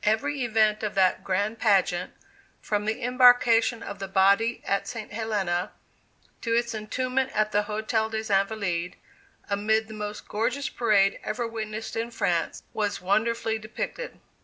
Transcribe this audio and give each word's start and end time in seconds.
Every 0.03 0.43
event 0.43 0.81
of 0.81 0.95
that 0.95 1.23
grand 1.23 1.59
pageant, 1.59 2.11
from 2.59 2.85
the 2.85 3.03
embarkation 3.03 3.83
of 3.83 3.99
the 3.99 4.07
body 4.07 4.63
at 4.65 4.87
St. 4.87 5.13
Helena, 5.13 5.73
to 6.41 6.55
its 6.55 6.73
entombment 6.73 7.29
at 7.35 7.51
the 7.51 7.61
Hotel 7.61 8.09
des 8.09 8.33
Invalides, 8.33 8.95
amid 9.47 9.87
the 9.87 9.93
most 9.93 10.27
gorgeous 10.27 10.69
parade 10.69 11.19
ever 11.23 11.45
witnessed 11.47 11.95
in 11.95 12.09
France, 12.09 12.63
was 12.73 12.99
wonderfully 12.99 13.59
depicted. 13.59 14.19